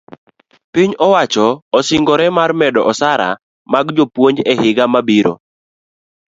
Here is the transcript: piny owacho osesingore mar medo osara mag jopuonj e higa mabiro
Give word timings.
piny 0.73 0.91
owacho 1.05 1.47
osesingore 1.77 2.25
mar 2.37 2.51
medo 2.61 2.81
osara 2.91 3.29
mag 3.73 3.85
jopuonj 3.97 4.37
e 4.51 4.53
higa 4.61 4.85
mabiro 4.93 5.33